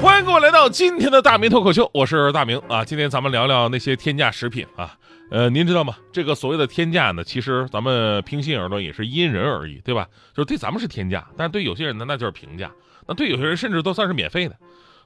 [0.00, 2.82] 欢迎各位来到今天的大明脱口秀，我是大明啊。
[2.82, 4.96] 今天咱们聊聊那些天价食品啊。
[5.30, 5.94] 呃，您知道吗？
[6.10, 10.08] 这个所谓的天价呢，其实咱们平心而论也是因人而异，对吧？
[10.34, 12.70] 就是对咱们是天价，但是对有些人呢，那就是平价。
[13.06, 14.56] 那对有些人甚至都算是免费的。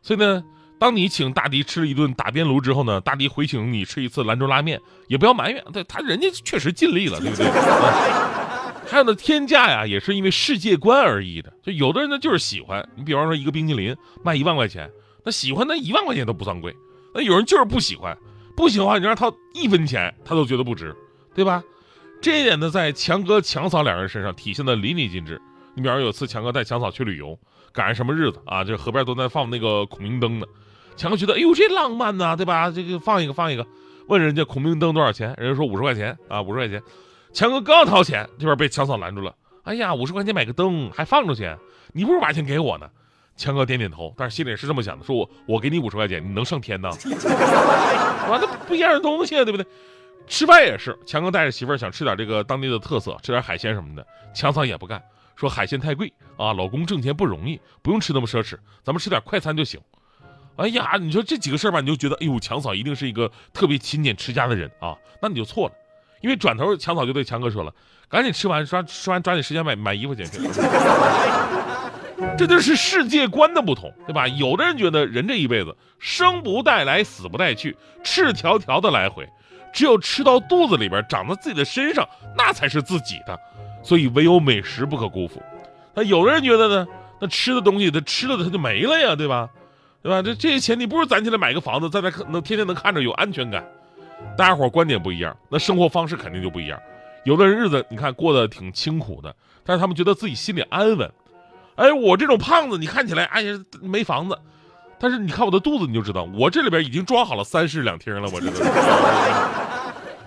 [0.00, 0.44] 所以呢，
[0.78, 8.43] 当你请大迪吃了一顿打边炉之后呢，大迪回请你吃一次兰州拉面，也不要埋怨，对他人家确实尽力了，对不对？
[8.86, 11.52] 还有呢，天价呀，也是因为世界观而异的。
[11.62, 14.90] 就有的人呢，就是喜欢你，比方说一个冰淇淋卖一万块钱，
[15.24, 16.74] 那喜欢那一万块钱都不算贵。
[17.14, 18.16] 那有人就是不喜欢。
[18.56, 20.94] 不喜欢你让他一分钱，他都觉得不值，
[21.34, 21.60] 对吧？
[22.22, 25.42] 这一点呢，在强哥强嫂两人身上体现的淋漓尽致。
[25.74, 27.36] 你比方说有次强哥带强嫂去旅游，
[27.72, 28.62] 赶上什么日子啊？
[28.62, 30.46] 这河边都在放那个孔明灯呢。
[30.94, 32.70] 强哥觉得，哎呦，这浪漫呐，对吧？
[32.70, 33.66] 这个放一个放一个，
[34.06, 35.34] 问人家孔明灯多少钱？
[35.36, 36.80] 人家说五十块钱啊，五十块钱。
[37.34, 39.34] 强哥刚掏钱，这边被强嫂拦住了。
[39.64, 41.52] 哎呀，五十块钱买个灯还放出去？
[41.92, 42.88] 你不如把钱给我呢。
[43.36, 46.88] 强哥点点头，但是心里是这么想的：说我我给你五十块钱，你能上天呢？
[48.30, 49.66] 完了不一样的东西，对不对？
[50.28, 54.06] 吃饭也是，强哥带着媳妇儿想吃点这个当地的特色，吃点海鲜什么的。
[54.32, 55.02] 强嫂也不干，
[55.34, 59.80] 说海鲜太贵啊，老公挣钱不容易，不用吃那么奢侈，咱们吃点快餐就行。
[60.54, 65.74] 哎呀，你说这几个事儿吧，你就觉得，哎呦，强嫂一定是一个特别勤俭持家的人啊，那你就错了，
[66.24, 67.70] 因为转头强嫂就对强哥说了
[68.08, 70.24] ：“赶紧吃完，抓吃完抓紧时间买买衣服去。
[72.38, 74.26] ”这就是世界观的不同，对吧？
[74.26, 79.28] 有的人觉得人这一辈子生不带来，死不带去，赤条条的来回，
[79.70, 83.38] 只有吃到肚子里边，长在自己的身上，那才是自己的。
[83.82, 85.42] 所以唯有美食不可辜负。
[85.92, 86.86] 那有的人觉得呢？
[87.20, 89.50] 那吃的东西，他吃了他就没了呀，对吧？
[90.02, 90.22] 对吧？
[90.22, 93.62] 这这些钱你不如攒起来买个房子，在那能天天能看着有安全感。
[94.36, 96.80] 大家伙观点不一样，那生活方式肯定就不一样。
[97.24, 101.10] 有的人日子你看过得挺清苦的，但是他们觉得自己心里安稳。
[101.76, 104.38] 哎，我这种胖子，你看起来哎呀没房子，
[104.98, 108.28] 但是你看我的肚子，你就知道我这里边已经装好了三室两厅了。
[108.32, 109.64] 我这个。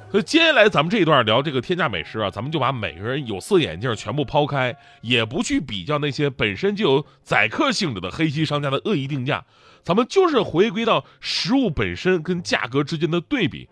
[0.09, 9.43] 所以接下来咱们这一段聊这个天价美食啊，咱们就把每个人有色眼镜全部抛开，也不去比较那些本身就有宰客性质的黑心商家的恶意定价，
[9.83, 13.67] 咱们就是回归到食物本身跟价格之间的对比。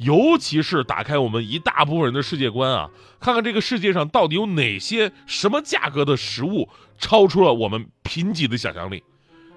[0.00, 2.90] 尤其是打开我们一大部分人的世界观啊，
[3.20, 9.02] 看看这个世界上到底有哪些什么价格的食物超出了我们贫瘠的想象力。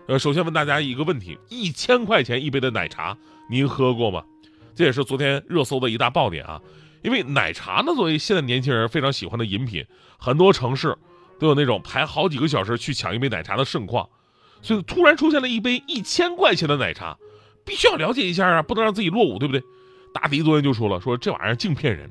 [0.07, 3.17] 呃，首先问大家一个问题：一千块钱一杯的奶茶，
[3.49, 4.21] 您喝过吗？
[4.75, 6.61] 这也是昨天热搜的一大爆点啊。
[7.03, 9.85] 因为奶茶呢，作为现在年轻人非常喜欢的饮品，
[10.17, 10.97] 很多城市
[11.39, 14.09] 都有那种排好几个小时去抢一杯奶茶的盛况。
[14.61, 17.17] 所以突然出现了一杯一千块钱的奶茶，
[17.65, 19.63] 必须要了解一下啊，不能让自己落伍，对不对？
[20.13, 22.09] 大迪昨天就说了，说这玩意儿净骗人，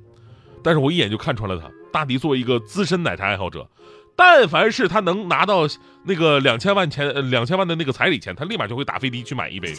[0.62, 1.70] 但是我一眼就看穿了他。
[1.92, 3.68] 大迪作为一个资深奶茶爱好者，
[4.16, 5.68] 但凡是他能拿到
[6.04, 9.74] 那个两千万钱、两千万的那个彩礼钱，他立马就会打飞的去买一杯。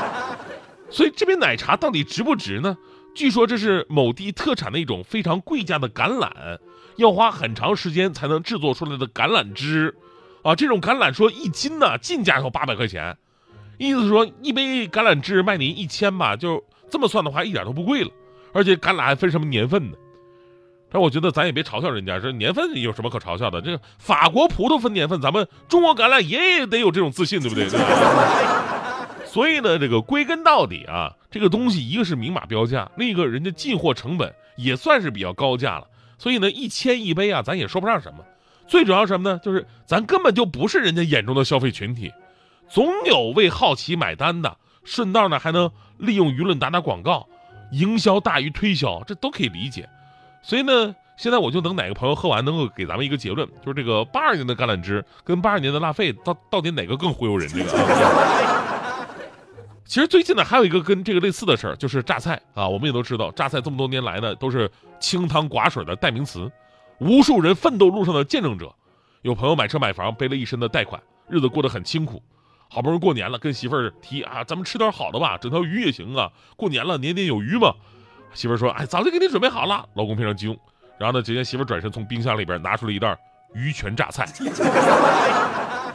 [0.88, 2.76] 所以这杯奶茶到底值不值呢？
[3.14, 6.58] 据说这是某地特产的一种非常贵价的橄榄，
[6.96, 9.94] 要花很长时间才能制作出来的橄榄汁，
[10.42, 13.18] 啊，这种橄榄说一斤呢进价要八百块钱，
[13.78, 16.64] 意思说一杯橄榄汁卖您一千吧，就。
[16.90, 18.10] 这么算的话，一点都不贵了，
[18.52, 19.96] 而且橄榄还分什么年份呢？
[20.88, 23.60] 但我觉得咱也别嘲笑人家，这年份有什么可嘲笑的？
[23.60, 27.68] 这个法国葡萄分年份，咱们中国橄榄也得有这种自信，对不对？
[29.26, 35.86] 所以呢，这个归根到底啊，这个东西一个是明码标价，另一个人家进货成本也算是比较高价了。
[36.16, 38.20] 所以呢，一千一杯啊，咱也说不上什么。
[38.68, 39.40] 最主要什么呢？
[39.42, 42.12] 就是咱根本就不是人家眼中的消费群体，
[42.70, 44.56] 总有为好奇买单的。
[44.86, 47.28] 顺道呢，还能利用舆论打打广告，
[47.72, 49.86] 营销大于推销，这都可以理解。
[50.40, 57.48] 所以呢，现在我就等哪个朋友喝完，能够给咱们一个结论， 就是这个八二年的橄榄枝跟八二年的辣费，到到底哪个更忽悠人？
[57.48, 57.66] 这个。
[59.84, 62.68] 其实最近呢，还有一个跟这个类似的事儿，就是榨菜啊。
[62.68, 66.50] 我们也都知道，榨菜这么多年来呢，都是清汤寡水的代名词，
[66.98, 68.74] 无数人奋斗路上的见证者。
[69.22, 72.22] 有朋友买车买房，背了一身的贷款，日子过得很清苦。
[72.68, 76.30] 好不容易过年了，跟媳妇儿提啊，咱们吃点好的吧，整条鱼也行啊。
[76.56, 77.72] 过年了，年年有余嘛。
[78.34, 79.88] 媳妇儿说，哎，早就给你准备好了。
[79.94, 80.58] 老公非常激动，
[80.98, 83.16] 然后呢，只见媳妇儿转身从冰箱里边拿出了一袋
[83.54, 84.26] 鱼泉榨菜。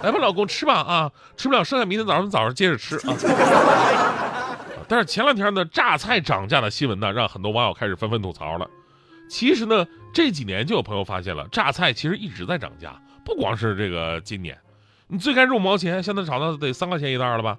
[0.02, 3.16] 来吧，老公吃吧啊，吃不了剩下明天早上早上接着吃啊。
[4.88, 8.68] 但是前两天呢，榨菜涨价的新闻呢，让很多网友开始纷纷吐槽了。
[9.30, 14.58] 其实呢，这几年就有朋友发现了，榨菜其实一直在涨价，不光是这个今年，
[15.12, 17.58] 你最开始五毛钱，现在炒到得三块钱一袋了吧？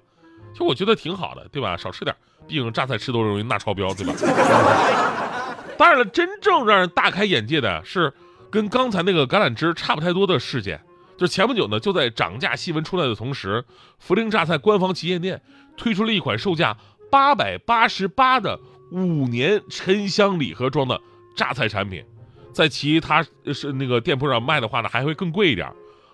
[0.53, 1.77] 其实我觉得挺好的，对吧？
[1.77, 2.15] 少吃点，
[2.47, 4.13] 毕竟榨菜吃多容易钠超标，对吧？
[5.77, 8.11] 当然了，真正让人大开眼界的是，
[8.49, 10.81] 跟刚才那个橄榄枝差不太多的事件，
[11.15, 13.63] 就是前不久呢，就在涨价新闻出来的同时，
[14.03, 15.39] 涪陵榨菜官方旗舰店
[15.77, 16.75] 推出了一款售价
[17.11, 18.59] 八百八十八的
[18.91, 20.99] 五年沉香礼盒装的
[21.35, 22.03] 榨菜产品，
[22.51, 23.23] 在其他
[23.53, 25.71] 是那个店铺上卖的话呢，还会更贵一点，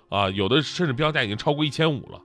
[0.09, 2.19] 啊，有的甚至标价已经超过一千五了。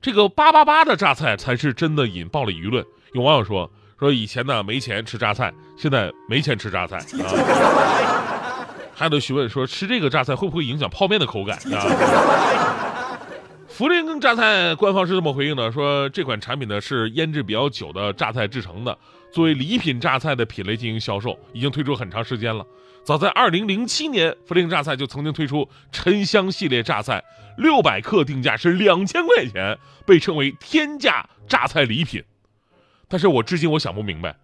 [0.00, 2.84] 这个八八八的榨菜才是真的引爆了舆论。
[3.12, 8.66] 有网友说说以前呢没钱吃榨菜，现在没钱吃榨菜啊。
[8.94, 12.81] 还有的询问说吃这个榨菜会不会影响泡面的口感啊？
[13.82, 18.96] 涪陵榨菜官方是这么回应的，说这款产品呢是腌制比较久的榨菜制成的，
[19.32, 22.64] 作为礼品榨菜的品类进行销售，已经推出很长时间了。
[23.02, 27.20] 早在二零零七年，涪陵榨菜就曾经推出沉香系列榨菜，
[27.58, 29.76] 六百克定价是两千块钱，
[30.06, 32.22] 被称为天价榨菜礼品。
[33.08, 34.36] 但是我至今我想不明白，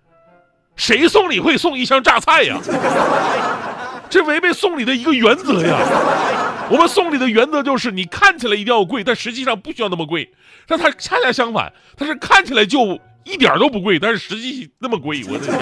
[0.74, 2.58] 谁送礼会送一箱榨菜呀？
[4.10, 5.78] 这违背送礼的一个原则呀！
[6.70, 10.30] 我们送礼的原则就是你看起来一定要贵，但实际上不需要那么贵。
[10.66, 15.58] 但它恰恰相反，它是看起来就一点都不贵，但是实际那么贵，我的天！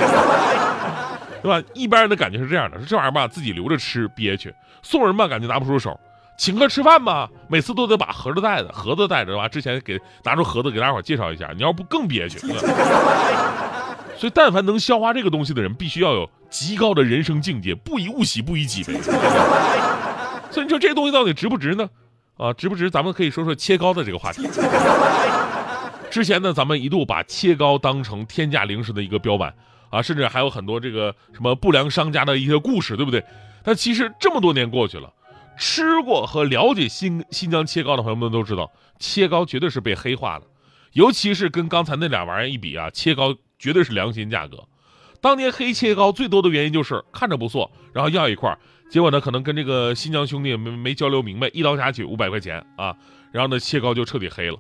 [1.43, 1.62] 对吧？
[1.75, 4.50] 一般人的感觉是这样的：说这玩意儿吧，自己留着吃憋屈；
[4.82, 5.93] 送人吧，感觉拿不出手；
[6.37, 9.47] 请客吃饭吧，每次都得把盒子带着，盒子带着吧。
[9.47, 12.38] 之前给拿出盒子给大伙介绍一下，你要不更憋屈。
[14.19, 18.94] 所以，但凡能消化这个东西的人，必须要有极高的人生境界，不以物喜，不以己悲。
[20.56, 21.87] 所以你说这东西到底值不值呢？
[22.38, 22.91] 啊，值不值？
[22.91, 24.49] 咱们可以说说切糕的这个话题。
[26.11, 29.55] 之前呢，咱们一度把切糕当成天价零食的一个标板。
[29.91, 33.23] 啊，甚至还有很多这个什么不良商家的一些故事，对不对？
[33.62, 35.12] 但其实这么多年过去了，
[35.58, 40.47] 吃过和了解新新疆切糕的朋友们都知道，切糕绝对是被黑化的，
[40.94, 44.64] 尤其是跟刚才那俩玩意儿一比啊，切糕绝对是良心价格。
[45.20, 48.56] 当年黑切糕最多的原因就是看着不错，然后要一块，
[48.88, 52.97] 结果呢可能跟这个新疆兄弟没没交流明白，一刀下去五百块钱啊，
[53.33, 54.59] 然后呢切糕就彻底黑了。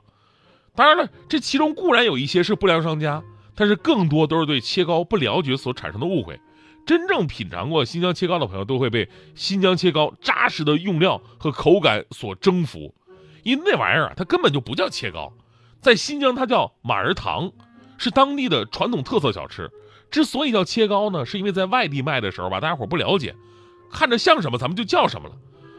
[0.74, 3.22] 当然了，这其中固然有一些是不良商家。
[3.58, 6.38] 但是更多都是对切糕不了解所产生的误会。
[6.84, 12.94] 真正品尝过新疆切糕的朋友，都会被新疆切糕扎实的用料和口感所征服。
[13.44, 15.32] 因为那玩意儿啊，它根本就不叫切糕，
[15.80, 17.50] 在新疆它叫马儿糖，
[17.96, 19.70] 是当地的传统特色小吃。
[20.10, 23.34] 之所以叫切糕呢，是因为在外地卖的时候吧，大家伙不了解，
[23.90, 25.34] 看着像什么咱们就叫什么了。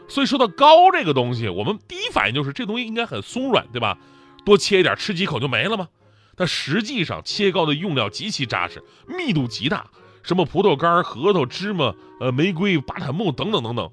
[0.08, 3.98] 所以说到糕这个东西，我们第一反应就是这东西应该很松软，对吧？
[4.44, 5.88] 多切一点，吃几口就没了吗？
[6.34, 9.86] 但实际上，切糕的用料极其扎实，密度极大，
[10.22, 13.90] 什么葡萄干、核桃、芝麻、呃玫瑰、巴坦木等等等等，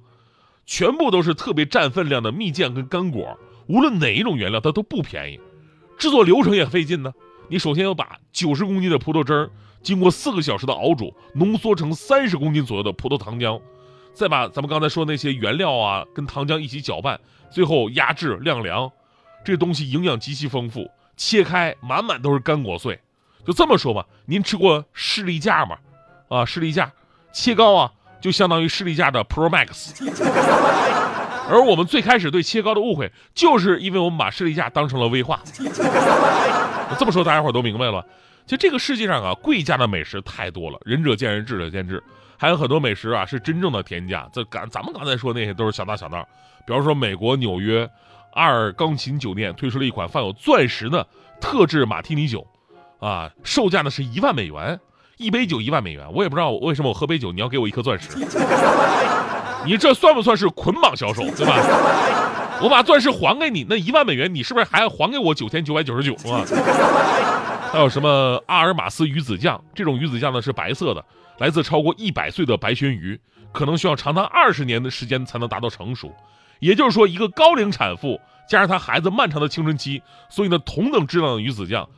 [0.65, 3.37] 全部都是特别占分量的蜜饯跟干果。
[3.67, 5.39] 无论哪一种原料，它都不便宜，
[5.97, 7.11] 制作流程也费劲呢。
[7.49, 9.51] 你首先要把九十公斤的葡萄汁儿
[9.81, 13.59] 经过四个小时的熬煮，浓缩成三十公斤左右的葡萄糖浆，
[14.15, 17.19] 再把咱们刚才说那些原料啊跟糖浆一起搅拌，
[17.51, 18.89] 最后压制晾凉。
[19.43, 20.89] 这东西营养极其丰富。
[21.17, 22.99] 切开满满都是干果碎，
[23.47, 25.77] 就这么说吧，您吃过士力架吗？
[26.27, 26.91] 啊，士力架
[27.31, 27.89] 切糕啊，
[28.19, 29.93] 就相当于士力架的 Pro Max。
[31.49, 35.39] 而我们最开始对切糕的误会，就是因为我们把士力架当成了威化。
[36.99, 38.05] 这么说大家伙都明白了。
[38.45, 42.03] 其实这个世界上啊，贵价的美食太多了，仁者见仁，智者见智。
[42.37, 44.27] 还有很多美食啊，是真正的天价。
[44.31, 46.21] 这刚咱们刚才说那些都是小打小闹，
[46.65, 47.89] 比方说美国纽约。
[48.35, 51.07] 阿尔钢琴酒店推出了一款放有钻石的
[51.39, 52.45] 特制马提尼酒，
[52.99, 54.77] 啊，售价呢是一万美元，
[55.15, 58.09] 一杯酒一万美元，我也不知道为什么我喝杯酒你要给我一颗钻石，
[59.65, 61.55] 你这算不算是捆绑销售，对吧？
[62.61, 66.43] 我把钻石还给你，那一万美元你是不是还要还给我九千九百九十九啊？
[67.71, 69.63] 还有什么阿尔马斯鱼子酱？
[69.73, 71.01] 这种鱼子酱呢是白色的，
[71.37, 73.19] 来自超过一百岁的白鲟鱼，
[73.51, 76.13] 可能需要长达二十年的时间才能达到成熟。
[76.59, 81.89] 也就是说，一个高龄产妇加上她孩子漫长的青春期，所以呢，同等质量的鱼子酱，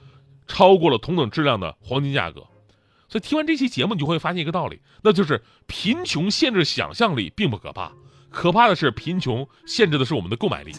[0.48, 2.41] 超过了同等质量的黄金价格。
[3.08, 7.91] 所以听完这期节目，你就会发现一个道理，那就是贫穷限制想象力并不可怕，
[8.29, 10.74] 可怕的是贫穷限制的是我们的购买力。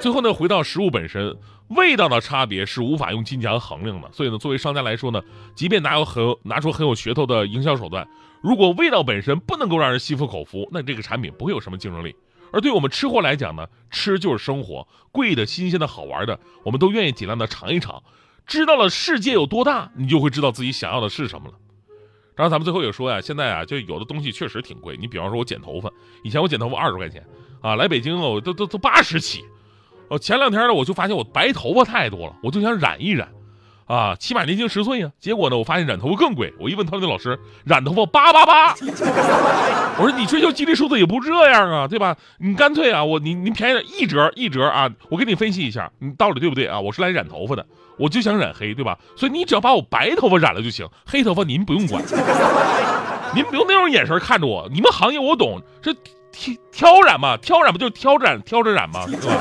[0.00, 1.36] 最后呢，回到食物本身，
[1.68, 4.10] 味道的差别是无法用金钱衡量的。
[4.12, 5.22] 所以呢，作为商家来说呢，
[5.54, 8.06] 即便拿有很拿出很有噱头的营销手段。
[8.42, 12.14] 如果味道本身不能够让人心服口服，那这个产品不会有什么竞争力。
[12.52, 18.02] 而对我们吃货来讲呢，吃就是生活，贵的、新鲜的、好玩的，我们都愿意尽量的尝一尝。
[18.46, 21.54] 知道了世界有多大，你就会知道自己想要的是什么了。
[22.36, 24.98] 然后咱们最后也说呀，现在啊，就有的东西确实挺贵。
[25.00, 25.90] 你比方说，我剪头发，
[26.22, 27.26] 以前我剪头发二十块钱
[27.62, 29.42] 啊，来北京哦，都都都八十起。
[30.08, 33.28] 哦，前两天呢，我就发现我白头发太多了，我就想染一染，
[33.86, 35.10] 啊，起码年轻十岁呀。
[35.18, 36.52] 结果呢，我发现染头发更贵。
[36.58, 38.74] 我一问陶丽老师，染头发八八八。
[39.96, 42.16] 我说你追求吉利数字也不这样啊，对吧？
[42.38, 46.78] 你干脆啊，我你你便宜点一折一折啊，我给你分析一下，你到底对不对啊？
[46.80, 47.64] 我是来染头发的。
[47.96, 48.98] 我就想染黑，对吧？
[49.16, 52.02] 所以你只要把我白头发染了就行，黑头发您不用管。
[53.34, 55.94] 您不用那种眼神看着我，你们行业我懂，这
[56.34, 59.32] 挑挑染嘛，挑染不就挑染挑着染嘛，是吧？